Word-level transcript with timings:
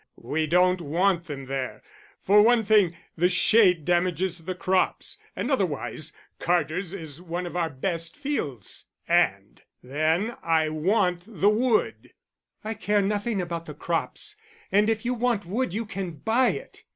We 0.17 0.47
don't 0.47 0.81
want 0.81 1.25
them 1.25 1.45
there 1.45 1.83
for 2.23 2.41
one 2.41 2.63
thing 2.63 2.97
the 3.15 3.29
shade 3.29 3.85
damages 3.85 4.39
the 4.45 4.55
crops, 4.55 5.19
and 5.35 5.51
otherwise 5.51 6.11
Carter's 6.39 6.91
is 6.91 7.21
one 7.21 7.45
of 7.45 7.55
our 7.55 7.69
best 7.69 8.17
fields. 8.17 8.87
And 9.07 9.61
then 9.83 10.37
I 10.41 10.69
want 10.69 11.25
the 11.27 11.49
wood." 11.49 12.13
"I 12.63 12.73
care 12.73 13.03
nothing 13.03 13.39
about 13.39 13.67
the 13.67 13.75
crops, 13.75 14.35
and 14.71 14.89
if 14.89 15.05
you 15.05 15.13
want 15.13 15.45
wood 15.45 15.71
you 15.71 15.85
can 15.85 16.09
buy 16.13 16.47
it. 16.49 16.83